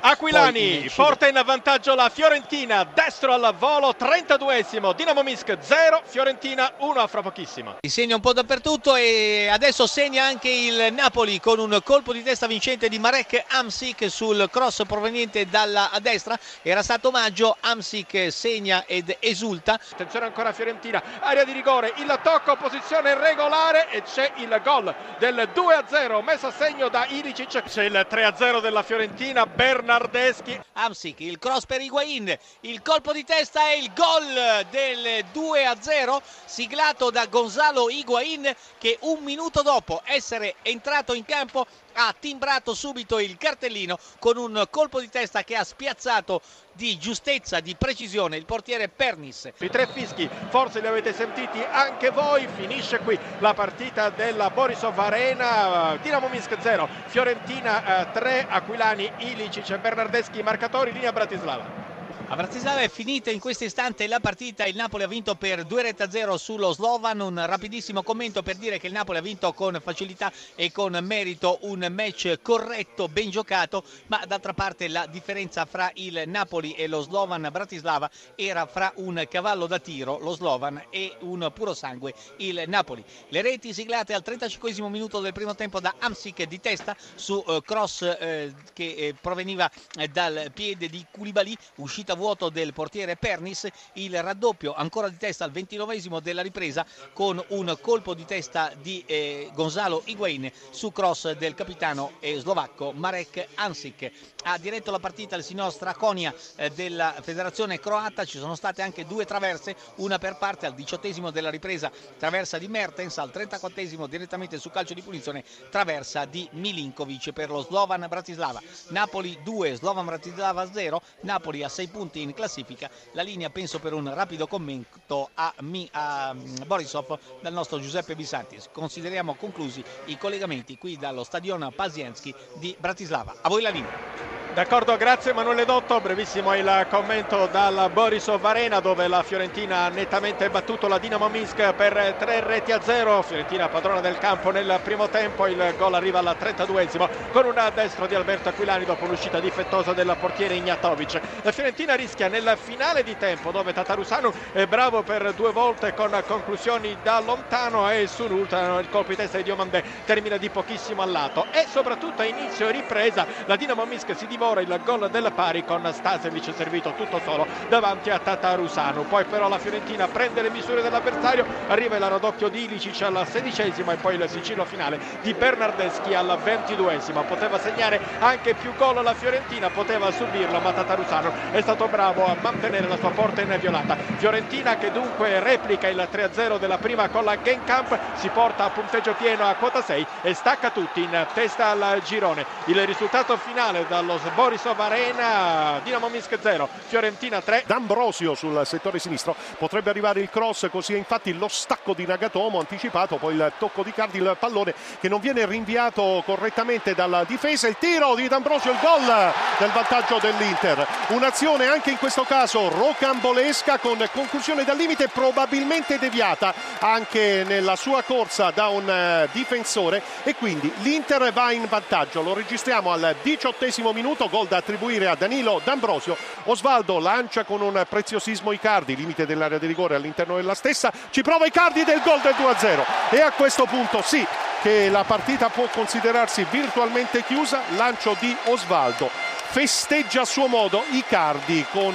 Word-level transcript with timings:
Aquilani 0.00 0.88
porta 0.94 1.26
in 1.26 1.40
vantaggio 1.44 1.96
la 1.96 2.08
Fiorentina, 2.08 2.84
destro 2.84 3.32
al 3.32 3.54
volo, 3.58 3.92
32esimo, 3.98 4.94
Dinamo 4.94 5.24
Minsk 5.24 5.56
0, 5.58 6.02
Fiorentina 6.04 6.74
1 6.78 7.06
fra 7.08 7.22
pochissimo. 7.22 7.76
Si 7.80 7.90
segna 7.90 8.14
un 8.14 8.20
po' 8.20 8.32
dappertutto 8.32 8.94
e 8.94 9.48
adesso 9.50 9.88
segna 9.88 10.24
anche 10.24 10.48
il 10.48 10.92
Napoli 10.92 11.40
con 11.40 11.58
un 11.58 11.80
colpo 11.82 12.12
di 12.12 12.22
testa 12.22 12.46
vincente 12.46 12.88
di 12.88 13.00
Marek 13.00 13.44
Amsik 13.48 14.08
sul 14.08 14.48
cross 14.48 14.84
proveniente 14.86 15.48
dalla 15.48 15.90
destra. 16.00 16.38
Era 16.62 16.82
stato 16.82 17.08
omaggio, 17.08 17.56
Amsik 17.58 18.30
segna 18.30 18.84
ed 18.86 19.16
esulta. 19.18 19.80
Attenzione 19.90 20.26
ancora 20.26 20.52
Fiorentina, 20.52 21.02
area 21.18 21.42
di 21.42 21.52
rigore, 21.52 21.92
il 21.96 22.18
tocco, 22.22 22.54
posizione 22.56 23.14
regolare 23.14 23.88
e 23.90 24.02
c'è 24.02 24.34
il 24.36 24.60
gol 24.62 24.94
del 25.18 25.50
2-0 25.52 26.22
messo 26.22 26.46
a 26.46 26.52
segno 26.52 26.88
da 26.88 27.06
Ilicic. 27.08 27.64
C'è 27.64 27.82
il 27.82 28.06
3-0 28.08 28.60
della 28.60 28.84
Fiorentina. 28.84 29.46
Bernardeschi. 29.64 30.60
Amsic, 30.74 31.20
il 31.20 31.38
cross 31.38 31.64
per 31.64 31.80
Higuain, 31.80 32.38
il 32.60 32.82
colpo 32.82 33.14
di 33.14 33.24
testa 33.24 33.70
e 33.70 33.78
il 33.78 33.90
gol 33.94 34.66
del 34.68 35.24
2-0 35.32 36.20
siglato 36.44 37.10
da 37.10 37.24
Gonzalo 37.24 37.88
Higuain 37.88 38.54
che 38.76 38.98
un 39.00 39.22
minuto 39.22 39.62
dopo 39.62 40.02
essere 40.04 40.56
entrato 40.60 41.14
in 41.14 41.24
campo 41.24 41.64
ha 41.94 42.14
timbrato 42.18 42.74
subito 42.74 43.18
il 43.18 43.36
cartellino 43.36 43.98
con 44.18 44.36
un 44.36 44.66
colpo 44.70 45.00
di 45.00 45.08
testa 45.08 45.42
che 45.42 45.56
ha 45.56 45.64
spiazzato 45.64 46.40
di 46.72 46.98
giustezza, 46.98 47.60
di 47.60 47.76
precisione 47.76 48.36
il 48.36 48.44
portiere 48.44 48.88
Pernis. 48.88 49.50
I 49.58 49.70
tre 49.70 49.86
fischi, 49.86 50.28
forse 50.48 50.80
li 50.80 50.86
avete 50.86 51.12
sentiti 51.12 51.62
anche 51.62 52.10
voi, 52.10 52.46
finisce 52.56 52.98
qui 52.98 53.18
la 53.38 53.54
partita 53.54 54.10
della 54.10 54.50
Borisov 54.50 54.98
Arena, 54.98 55.96
Dinamo 56.02 56.28
Minsk 56.28 56.56
0, 56.60 56.88
Fiorentina 57.06 58.10
3, 58.12 58.38
eh, 58.38 58.46
Aquilani, 58.48 59.10
Ilicic 59.18 59.70
e 59.70 59.78
Bernardeschi, 59.78 60.42
marcatori, 60.42 60.92
linea 60.92 61.12
Bratislava. 61.12 61.83
A 62.26 62.36
Bratislava 62.36 62.80
è 62.80 62.88
finita 62.88 63.30
in 63.30 63.38
questo 63.38 63.64
istante 63.64 64.06
la 64.06 64.18
partita, 64.18 64.64
il 64.64 64.74
Napoli 64.74 65.02
ha 65.02 65.06
vinto 65.06 65.34
per 65.34 65.64
2 65.64 65.82
retta 65.82 66.10
0 66.10 66.38
sullo 66.38 66.72
Slovan, 66.72 67.20
un 67.20 67.46
rapidissimo 67.46 68.02
commento 68.02 68.42
per 68.42 68.56
dire 68.56 68.78
che 68.78 68.86
il 68.86 68.94
Napoli 68.94 69.18
ha 69.18 69.20
vinto 69.22 69.52
con 69.52 69.78
facilità 69.80 70.32
e 70.54 70.72
con 70.72 70.98
merito 71.02 71.58
un 71.62 71.86
match 71.92 72.38
corretto, 72.40 73.08
ben 73.08 73.28
giocato, 73.28 73.84
ma 74.06 74.24
d'altra 74.26 74.54
parte 74.54 74.88
la 74.88 75.06
differenza 75.06 75.66
fra 75.66 75.90
il 75.94 76.22
Napoli 76.26 76.72
e 76.72 76.86
lo 76.86 77.02
Slovan 77.02 77.46
Bratislava 77.52 78.10
era 78.34 78.64
fra 78.66 78.90
un 78.96 79.22
cavallo 79.28 79.66
da 79.66 79.78
tiro, 79.78 80.18
lo 80.18 80.32
Slovan, 80.32 80.82
e 80.88 81.14
un 81.20 81.52
puro 81.54 81.74
sangue, 81.74 82.14
il 82.38 82.64
Napoli. 82.66 83.04
Le 83.28 83.42
reti 83.42 83.74
siglate 83.74 84.14
al 84.14 84.22
35 84.22 84.88
minuto 84.88 85.20
del 85.20 85.34
primo 85.34 85.54
tempo 85.54 85.78
da 85.78 85.94
Amsic 85.98 86.44
di 86.44 86.58
testa 86.58 86.96
su 87.14 87.44
uh, 87.46 87.60
cross 87.60 88.00
uh, 88.00 88.52
che 88.72 89.12
uh, 89.12 89.16
proveniva 89.20 89.70
dal 90.10 90.50
piede 90.54 90.88
di 90.88 91.04
Koulibaly, 91.10 91.54
uscita 91.76 92.13
vuoto 92.14 92.48
del 92.48 92.72
portiere 92.72 93.16
Pernis, 93.16 93.68
il 93.94 94.22
raddoppio 94.22 94.74
ancora 94.74 95.08
di 95.08 95.16
testa 95.16 95.44
al 95.44 95.50
ventinovesimo 95.50 96.20
della 96.20 96.42
ripresa 96.42 96.86
con 97.12 97.42
un 97.48 97.76
colpo 97.80 98.14
di 98.14 98.24
testa 98.24 98.72
di 98.80 99.02
eh, 99.06 99.50
Gonzalo 99.54 100.02
Higuain 100.04 100.50
su 100.70 100.92
cross 100.92 101.32
del 101.32 101.54
capitano 101.54 102.12
eh, 102.20 102.38
slovacco 102.38 102.92
Marek 102.92 103.48
Ansik. 103.54 104.10
Ha 104.44 104.58
diretto 104.58 104.90
la 104.90 104.98
partita 104.98 105.36
il 105.36 105.42
signor 105.42 105.72
Straconia 105.72 106.34
eh, 106.56 106.70
della 106.70 107.14
federazione 107.20 107.80
croata, 107.80 108.24
ci 108.24 108.38
sono 108.38 108.54
state 108.54 108.82
anche 108.82 109.06
due 109.06 109.24
traverse, 109.24 109.74
una 109.96 110.18
per 110.18 110.36
parte 110.36 110.66
al 110.66 110.74
diciottesimo 110.74 111.30
della 111.30 111.50
ripresa, 111.50 111.90
traversa 112.18 112.58
di 112.58 112.68
Mertens, 112.68 113.18
al 113.18 113.30
34esimo 113.32 114.06
direttamente 114.06 114.58
su 114.58 114.70
calcio 114.70 114.94
di 114.94 115.02
punizione, 115.02 115.44
traversa 115.70 116.24
di 116.24 116.48
Milinkovic 116.52 117.32
per 117.32 117.50
lo 117.50 117.62
Slovan 117.62 118.06
Bratislava. 118.08 118.60
Napoli 118.88 119.38
2, 119.42 119.76
Slovan 119.76 120.06
Bratislava 120.06 120.70
0, 120.70 121.02
Napoli 121.22 121.62
a 121.62 121.68
6 121.68 121.88
punti 121.88 122.03
punti 122.04 122.20
in 122.20 122.34
classifica. 122.34 122.90
La 123.12 123.22
linea 123.22 123.48
penso 123.48 123.78
per 123.78 123.94
un 123.94 124.12
rapido 124.12 124.46
commento 124.46 125.30
a, 125.34 125.54
Mi, 125.60 125.88
a 125.92 126.34
mm, 126.34 126.66
Borisov 126.66 127.18
dal 127.40 127.52
nostro 127.52 127.80
Giuseppe 127.80 128.14
Bisantis. 128.14 128.68
Consideriamo 128.70 129.34
conclusi 129.34 129.82
i 130.06 130.18
collegamenti 130.18 130.76
qui 130.76 130.98
dallo 130.98 131.24
stadione 131.24 131.70
Pazienski 131.70 132.34
di 132.54 132.76
Bratislava. 132.78 133.36
A 133.40 133.48
voi 133.48 133.62
la 133.62 133.70
linea. 133.70 134.33
D'accordo, 134.54 134.96
grazie 134.96 135.32
Emanuele 135.32 135.64
Dotto, 135.64 136.00
brevissimo 136.00 136.54
il 136.54 136.86
commento 136.88 137.48
dal 137.48 137.90
Borisov 137.92 138.44
Arena 138.44 138.78
dove 138.78 139.08
la 139.08 139.24
Fiorentina 139.24 139.78
ha 139.78 139.88
nettamente 139.88 140.48
battuto 140.48 140.86
la 140.86 140.98
Dinamo 140.98 141.28
Minsk 141.28 141.72
per 141.74 142.14
3 142.16 142.40
reti 142.44 142.70
a 142.70 142.80
0, 142.80 143.22
Fiorentina 143.22 143.68
padrona 143.68 144.00
del 144.00 144.16
campo 144.18 144.52
nel 144.52 144.78
primo 144.84 145.08
tempo, 145.08 145.48
il 145.48 145.74
gol 145.76 145.94
arriva 145.94 146.20
al 146.20 146.36
32esimo 146.38 147.08
con 147.32 147.46
un 147.46 147.60
destro 147.74 148.06
di 148.06 148.14
Alberto 148.14 148.50
Aquilani 148.50 148.84
dopo 148.84 149.06
un'uscita 149.06 149.40
difettosa 149.40 149.92
del 149.92 150.16
portiere 150.20 150.54
Ignatovic. 150.54 151.20
La 151.42 151.50
Fiorentina 151.50 151.96
rischia 151.96 152.28
nel 152.28 152.56
finale 152.56 153.02
di 153.02 153.16
tempo 153.16 153.50
dove 153.50 153.72
Tatarusanu 153.72 154.32
è 154.52 154.66
bravo 154.66 155.02
per 155.02 155.32
due 155.32 155.50
volte 155.50 155.94
con 155.94 156.16
conclusioni 156.28 156.96
da 157.02 157.18
lontano 157.18 157.90
e 157.90 158.06
sull'ultimo 158.06 158.78
il 158.78 158.88
colpo 158.88 159.08
di 159.08 159.16
testa 159.16 159.36
di 159.38 159.42
Diomandè 159.42 159.82
termina 160.04 160.36
di 160.36 160.48
pochissimo 160.48 161.02
al 161.02 161.10
lato. 161.10 161.44
E 161.50 161.66
soprattutto 161.68 162.22
a 162.22 162.24
inizio 162.24 162.70
ripresa 162.70 163.26
la 163.46 163.56
Dinamo 163.56 163.84
Minsk 163.84 164.14
si 164.14 164.28
divora 164.28 164.42
ora 164.44 164.60
il 164.60 164.80
gol 164.84 165.08
del 165.10 165.32
pari 165.34 165.64
con 165.64 165.88
Stasevic 165.92 166.54
servito 166.54 166.92
tutto 166.94 167.20
solo 167.24 167.46
davanti 167.68 168.10
a 168.10 168.18
Tatarusanu. 168.18 169.06
Poi 169.06 169.24
però 169.24 169.48
la 169.48 169.58
Fiorentina 169.58 170.06
prende 170.06 170.42
le 170.42 170.50
misure 170.50 170.82
dell'avversario, 170.82 171.46
arriva 171.68 171.96
il 171.96 172.02
raddoppio 172.02 172.48
di 172.48 172.64
Ilicic 172.64 173.02
al 173.02 173.26
sedicesimo 173.26 173.92
e 173.92 173.96
poi 173.96 174.16
il 174.16 174.28
sigillo 174.28 174.64
finale 174.64 174.98
di 175.22 175.32
Bernardeschi 175.34 176.14
al 176.14 176.38
ventiduesimo. 176.42 177.22
Poteva 177.22 177.58
segnare 177.58 178.00
anche 178.20 178.54
più 178.54 178.74
gol 178.76 179.02
la 179.02 179.14
Fiorentina, 179.14 179.70
poteva 179.70 180.10
subirlo, 180.10 180.60
ma 180.60 180.72
Tatarusanu 180.72 181.32
è 181.52 181.60
stato 181.60 181.88
bravo 181.88 182.26
a 182.26 182.36
mantenere 182.40 182.86
la 182.86 182.98
sua 182.98 183.10
porta 183.10 183.40
inviolata. 183.40 183.96
Fiorentina 184.16 184.76
che 184.76 184.92
dunque 184.92 185.40
replica 185.40 185.88
il 185.88 186.08
3-0 186.10 186.58
della 186.58 186.78
prima 186.78 187.08
con 187.08 187.24
la 187.24 187.40
Genkamp, 187.40 187.98
si 188.14 188.28
porta 188.28 188.64
a 188.64 188.70
punteggio 188.70 189.14
pieno 189.14 189.46
a 189.46 189.54
quota 189.54 189.82
6 189.82 190.06
e 190.22 190.34
stacca 190.34 190.70
tutti 190.70 191.02
in 191.02 191.26
testa 191.32 191.70
al 191.70 192.00
girone. 192.02 192.44
Il 192.66 192.84
risultato 192.86 193.36
finale 193.36 193.86
dallo 193.88 194.18
Borisov 194.34 194.80
Arena, 194.80 195.80
Dinamo 195.84 196.08
Minsk 196.08 196.38
0, 196.40 196.68
Fiorentina 196.86 197.40
3. 197.40 197.64
D'Ambrosio 197.66 198.34
sul 198.34 198.62
settore 198.64 198.98
sinistro, 198.98 199.34
potrebbe 199.58 199.90
arrivare 199.90 200.20
il 200.20 200.28
cross, 200.28 200.68
così 200.70 200.94
è 200.94 200.96
infatti 200.96 201.32
lo 201.32 201.48
stacco 201.48 201.94
di 201.94 202.04
Nagatomo 202.04 202.58
anticipato, 202.58 203.16
poi 203.16 203.34
il 203.34 203.52
tocco 203.58 203.82
di 203.82 203.92
Cardi, 203.92 204.18
il 204.18 204.36
pallone 204.38 204.74
che 205.00 205.08
non 205.08 205.20
viene 205.20 205.46
rinviato 205.46 206.22
correttamente 206.26 206.94
dalla 206.94 207.24
difesa, 207.24 207.68
il 207.68 207.76
tiro 207.78 208.14
di 208.16 208.26
D'Ambrosio, 208.26 208.72
il 208.72 208.78
gol 208.80 209.32
del 209.58 209.70
vantaggio 209.70 210.18
dell'Inter. 210.18 210.86
Un'azione 211.08 211.66
anche 211.66 211.90
in 211.90 211.98
questo 211.98 212.24
caso 212.24 212.68
rocambolesca 212.68 213.78
con 213.78 214.04
conclusione 214.12 214.64
dal 214.64 214.76
limite 214.76 215.08
probabilmente 215.08 215.98
deviata 215.98 216.52
anche 216.80 217.44
nella 217.46 217.76
sua 217.76 218.02
corsa 218.02 218.50
da 218.50 218.68
un 218.68 218.88
eh, 218.88 219.28
difensore 219.32 220.02
e 220.24 220.34
quindi 220.34 220.72
l'Inter 220.78 221.32
va 221.32 221.52
in 221.52 221.66
vantaggio. 221.68 222.22
Lo 222.22 222.34
registriamo 222.34 222.90
al 222.90 223.16
diciottesimo 223.22 223.92
minuto 223.92 224.23
minuto, 224.24 224.28
gol 224.28 224.46
da 224.46 224.58
attribuire 224.58 225.08
a 225.08 225.14
Danilo 225.14 225.60
D'Ambrosio. 225.62 226.16
Osvaldo 226.44 226.98
lancia 226.98 227.44
con 227.44 227.60
un 227.60 227.84
preziosismo 227.88 228.52
Icardi, 228.52 228.96
limite 228.96 229.26
dell'area 229.26 229.58
di 229.58 229.66
rigore 229.66 229.94
all'interno 229.94 230.36
della 230.36 230.54
stessa, 230.54 230.92
ci 231.10 231.22
prova 231.22 231.46
Icardi 231.46 231.84
del 231.84 232.02
gol 232.02 232.20
del 232.20 232.34
2-0 232.34 232.84
e 233.10 233.20
a 233.20 233.32
questo 233.32 233.64
punto 233.66 234.02
sì 234.02 234.24
che 234.62 234.88
la 234.88 235.04
partita 235.04 235.48
può 235.50 235.68
considerarsi 235.68 236.46
virtualmente 236.50 237.22
chiusa, 237.24 237.62
lancio 237.76 238.16
di 238.18 238.34
Osvaldo. 238.44 239.10
Festeggia 239.54 240.22
a 240.22 240.24
suo 240.24 240.46
modo 240.46 240.82
Icardi 240.90 241.64
con 241.70 241.94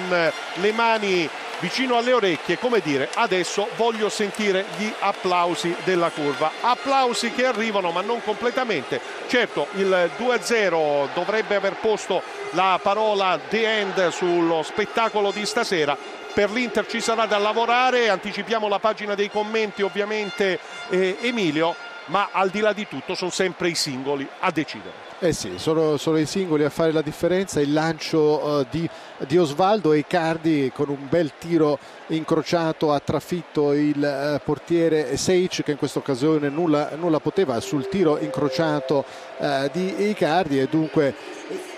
le 0.53 0.71
mani 0.71 1.29
vicino 1.59 1.97
alle 1.97 2.13
orecchie, 2.13 2.57
come 2.57 2.79
dire 2.79 3.09
adesso 3.13 3.67
voglio 3.75 4.09
sentire 4.09 4.65
gli 4.77 4.91
applausi 4.99 5.75
della 5.83 6.09
curva. 6.09 6.51
Applausi 6.61 7.31
che 7.31 7.45
arrivano 7.45 7.91
ma 7.91 8.01
non 8.01 8.21
completamente. 8.23 8.99
Certo 9.27 9.67
il 9.73 10.11
2-0 10.17 11.09
dovrebbe 11.13 11.55
aver 11.55 11.75
posto 11.75 12.21
la 12.51 12.79
parola 12.81 13.39
The 13.49 13.79
End 13.79 14.07
sullo 14.09 14.63
spettacolo 14.63 15.31
di 15.31 15.45
stasera. 15.45 15.97
Per 16.31 16.51
l'Inter 16.51 16.85
ci 16.87 17.01
sarà 17.01 17.25
da 17.25 17.37
lavorare, 17.37 18.09
anticipiamo 18.09 18.67
la 18.67 18.79
pagina 18.79 19.15
dei 19.15 19.29
commenti 19.29 19.81
ovviamente 19.81 20.59
eh, 20.89 21.17
Emilio, 21.21 21.75
ma 22.09 22.29
al 22.31 22.49
di 22.49 22.59
là 22.59 22.73
di 22.73 22.87
tutto 22.87 23.15
sono 23.15 23.31
sempre 23.31 23.69
i 23.69 23.75
singoli 23.75 24.27
a 24.39 24.51
decidere. 24.51 25.07
Eh 25.21 25.33
sì, 25.33 25.57
sono, 25.57 25.97
sono, 25.97 26.17
i 26.17 26.25
singoli 26.25 26.63
a 26.63 26.69
fare 26.69 26.93
la 26.93 27.01
differenza, 27.01 27.59
il 27.59 27.73
lancio 27.73 28.19
uh, 28.19 28.65
di, 28.69 28.89
di, 29.27 29.37
Osvaldo 29.37 29.91
e 29.91 29.97
Icardi 29.97 30.71
con 30.73 30.87
un 30.87 31.09
bel 31.09 31.33
tiro 31.37 31.77
incrociato 32.07 32.93
ha 32.93 32.99
trafitto 33.01 33.73
il 33.73 33.97
uh, 33.97 34.41
portiere 34.45 35.17
Seic 35.17 35.63
che 35.63 35.71
in 35.71 35.77
questa 35.77 35.99
occasione 35.99 36.47
nulla, 36.47 36.91
nulla 36.95 37.19
poteva 37.19 37.59
sul 37.59 37.89
tiro 37.89 38.17
incrociato 38.17 39.03
uh, 39.39 39.69
di 39.73 40.09
Icardi 40.09 40.61
e 40.61 40.67
dunque 40.67 41.13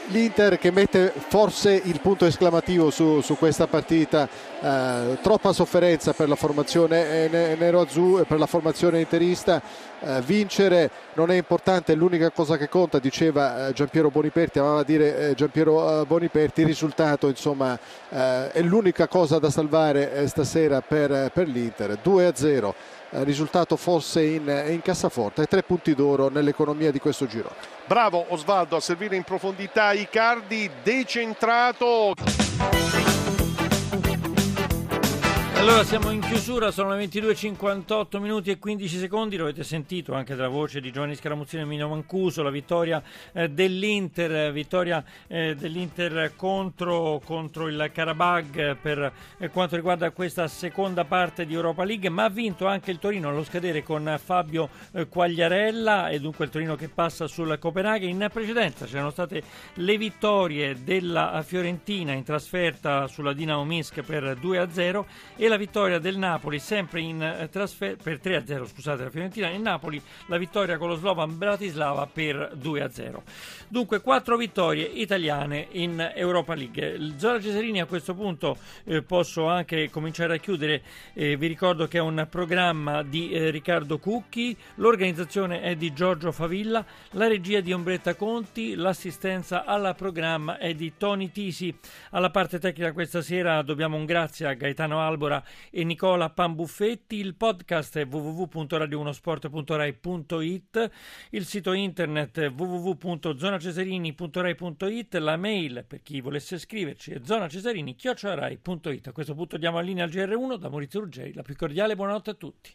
l'Inter 0.08 0.58
che 0.58 0.72
mette 0.72 1.14
forse 1.16 1.80
il 1.84 2.00
punto 2.02 2.26
esclamativo 2.26 2.90
su, 2.90 3.22
su 3.22 3.38
questa 3.38 3.68
partita, 3.68 4.28
eh, 4.62 5.18
troppa 5.22 5.54
sofferenza 5.54 6.14
per 6.14 6.28
la 6.28 6.36
formazione 6.36 7.26
eh, 7.26 7.56
nero-azzurra, 7.58 8.24
per 8.24 8.40
la 8.40 8.46
formazione 8.46 9.00
interista, 9.00 9.62
eh, 10.00 10.22
vincere 10.22 10.90
non 11.14 11.32
è 11.32 11.36
importante, 11.36 11.94
è 11.94 11.96
l'unica 11.96 12.32
cosa 12.32 12.58
che 12.58 12.70
conta, 12.70 13.00
diceva 13.00 13.68
eh, 13.68 13.74
Giampiero 13.74 14.10
Boniperti, 14.10 14.60
amava 14.60 14.80
a 14.80 14.84
dire 14.84 15.30
eh, 15.30 15.34
Giampiero 15.36 16.06
Boniperti, 16.06 16.62
il 16.62 16.68
risultato 16.68 17.28
insomma 17.28 17.80
è 18.10 18.62
l'unica 18.62 19.08
cosa 19.08 19.40
da 19.40 19.50
salvare 19.50 20.28
stasera 20.28 20.82
per, 20.82 21.32
per 21.34 21.48
l'Inter, 21.48 21.98
2-0 22.04 22.74
risultato 23.12 23.76
forse 23.76 24.24
in, 24.24 24.66
in 24.70 24.82
cassaforte 24.82 25.46
tre 25.46 25.64
punti 25.64 25.94
d'oro 25.94 26.30
nell'economia 26.30 26.92
di 26.92 27.00
questo 27.00 27.28
giro. 27.28 27.52
Bravo 27.86 28.26
Osvaldo 28.30 28.76
a 28.76 28.80
servire 28.80 29.16
in 29.16 29.24
profondità 29.24 29.92
Icardi, 29.92 30.70
decentrato. 30.84 32.14
Allora 35.62 35.84
siamo 35.84 36.10
in 36.10 36.22
chiusura, 36.22 36.72
sono 36.72 36.96
le 36.96 37.06
22.58 37.06 38.20
minuti 38.20 38.50
e 38.50 38.58
15 38.58 38.98
secondi, 38.98 39.38
lo 39.38 39.44
avete 39.44 39.64
sentito 39.64 40.16
anche 40.16 40.34
dalla 40.34 40.48
voce 40.48 40.82
di 40.82 40.92
Giovanni 40.92 41.14
Scaramuzzino 41.14 41.62
e 41.62 41.66
Emilio 41.66 41.88
Mancuso, 41.88 42.42
la 42.42 42.50
vittoria 42.50 43.00
eh, 43.32 43.48
dell'Inter, 43.48 44.52
vittoria 44.52 45.04
eh, 45.28 45.56
dell'Inter 45.56 46.34
contro, 46.36 47.22
contro, 47.24 47.68
il 47.68 47.92
Karabag 47.94 48.76
per 48.76 49.14
eh, 49.38 49.50
quanto 49.50 49.76
riguarda 49.76 50.10
questa 50.10 50.48
seconda 50.48 51.06
parte 51.06 51.46
di 51.46 51.54
Europa 51.54 51.84
League, 51.84 52.10
ma 52.10 52.24
ha 52.24 52.30
vinto 52.30 52.66
anche 52.66 52.90
il 52.90 52.98
Torino 52.98 53.30
allo 53.30 53.44
scadere 53.44 53.84
con 53.84 54.20
Fabio 54.22 54.68
eh, 54.94 55.08
Quagliarella 55.08 56.10
e 56.10 56.20
dunque 56.20 56.46
il 56.46 56.52
Torino 56.52 56.76
che 56.76 56.90
passa 56.90 57.28
sul 57.28 57.60
Copenaghen. 57.60 58.10
In 58.10 58.30
precedenza 58.34 58.88
c'erano 58.88 59.12
state 59.12 59.44
le 59.76 59.98
vittorie 60.00 60.84
della 60.84 61.40
Fiorentina 61.46 62.14
in 62.14 62.24
trasferta 62.24 63.06
sulla 63.06 63.34
Dinamo 63.34 63.64
Minsk 63.64 64.02
per 64.02 64.40
2-0 64.42 65.04
e 65.36 65.50
la 65.52 65.58
vittoria 65.58 66.00
del 66.00 66.18
Napoli 66.18 66.60
sempre 66.60 67.02
in 67.02 67.22
eh, 67.22 67.50
per 67.50 68.22
3-0 68.24 68.66
scusate 68.66 69.04
la 69.04 69.10
Fiorentina 69.10 69.50
e 69.50 69.58
Napoli 69.58 70.02
la 70.28 70.38
vittoria 70.38 70.78
con 70.78 70.88
lo 70.88 70.96
Slovan 70.96 71.38
Bratislava 71.38 72.08
per 72.08 72.54
2-0 72.58 73.18
dunque 73.68 74.00
quattro 74.00 74.38
vittorie 74.38 74.86
italiane 74.86 75.68
in 75.72 76.12
Europa 76.16 76.56
League. 76.56 77.16
Zora 77.18 77.42
Cesarini 77.42 77.82
a 77.82 77.86
questo 77.86 78.14
punto 78.14 78.58
eh, 78.86 79.02
posso 79.02 79.48
anche 79.48 79.90
cominciare 79.90 80.36
a 80.36 80.38
chiudere 80.38 80.84
eh, 81.14 81.36
vi 81.36 81.48
ricordo 81.48 81.86
che 81.86 81.98
è 81.98 82.02
un 82.02 82.26
programma 82.30 83.04
di 83.04 83.32
eh, 83.32 83.50
Riccardo 83.50 83.98
Cucchi 83.98 84.56
l'organizzazione 84.76 85.62
è 85.62 85.76
di 85.76 85.92
Giorgio 85.92 86.32
Favilla 86.32 86.86
la 87.12 87.28
regia 87.28 87.60
di 87.60 87.74
Ombretta 87.74 88.16
Conti 88.16 88.76
l'assistenza 88.76 89.66
al 89.66 89.96
programma 89.98 90.58
è 90.58 90.74
di 90.74 90.94
Tony 90.96 91.30
Tisi. 91.30 91.78
Alla 92.12 92.30
parte 92.30 92.58
tecnica 92.58 92.94
questa 92.94 93.22
sera 93.22 93.62
dobbiamo 93.64 93.98
un 93.98 94.06
grazie 94.06 94.48
a 94.48 94.54
Gaetano 94.54 95.02
Albora 95.02 95.41
e 95.70 95.84
Nicola 95.84 96.30
Pambuffetti. 96.30 97.18
Il 97.18 97.36
podcast 97.36 97.98
è 97.98 98.06
www.radiounosport.rai.it, 98.06 100.92
il 101.32 101.46
sito 101.46 101.74
internet 101.74 102.54
www.zonacesarini.rai.it, 102.56 105.16
la 105.16 105.36
mail 105.38 105.86
per 105.88 106.02
chi 106.02 106.22
volesse 106.22 106.58
scriverci 106.58 107.12
è 107.12 107.20
zonacesarini.rai.it. 107.24 109.08
A 109.08 109.12
questo 109.12 109.36
punto 109.36 109.58
diamo 109.58 109.78
la 109.78 109.84
linea 109.84 110.04
al 110.04 110.10
GR1 110.10 110.58
da 110.58 110.70
Maurizio 110.70 111.00
Ruggeri. 111.02 111.34
La 111.34 111.44
più 111.44 111.56
cordiale 111.56 111.96
buonanotte 111.96 112.30
a 112.30 112.36
tutti. 112.36 112.72